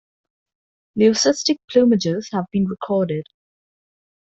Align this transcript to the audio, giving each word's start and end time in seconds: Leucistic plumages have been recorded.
Leucistic 0.95 1.57
plumages 1.71 2.29
have 2.33 2.45
been 2.51 2.65
recorded. 2.65 3.27